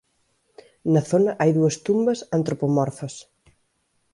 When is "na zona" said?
0.93-1.31